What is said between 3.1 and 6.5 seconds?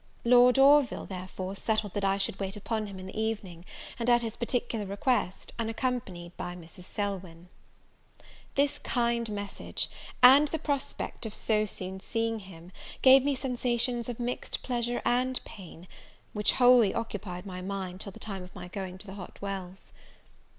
evening, and, at his particular request, unaccompanied